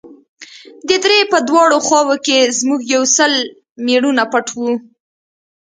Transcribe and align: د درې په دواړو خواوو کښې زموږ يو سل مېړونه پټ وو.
د 0.87 0.89
درې 1.03 1.19
په 1.31 1.37
دواړو 1.47 1.77
خواوو 1.85 2.15
کښې 2.25 2.39
زموږ 2.59 2.81
يو 2.95 3.03
سل 3.17 3.31
مېړونه 3.85 4.23
پټ 4.31 4.47
وو. 4.57 4.71